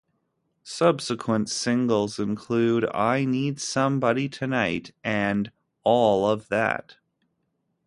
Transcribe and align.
Subsequent 0.63 1.47
singles 1.47 2.17
include 2.17 2.89
"I 2.91 3.23
Need 3.23 3.59
Somebody 3.61 4.27
Tonight" 4.29 4.93
and 5.03 5.51
"All 5.83 6.27
of 6.27 6.47
That". 6.49 6.95